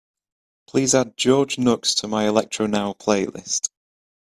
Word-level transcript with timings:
please 0.65 0.95
add 0.95 1.15
george 1.15 1.59
nooks 1.59 1.93
to 1.93 2.07
my 2.07 2.23
electronow 2.27 2.95
playlist 2.97 3.69